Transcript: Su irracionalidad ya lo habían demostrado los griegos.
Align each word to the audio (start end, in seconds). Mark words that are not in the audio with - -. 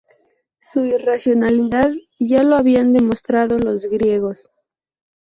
Su 0.59 0.83
irracionalidad 0.83 1.91
ya 2.17 2.41
lo 2.41 2.55
habían 2.57 2.91
demostrado 2.91 3.59
los 3.59 3.83
griegos. 3.85 4.49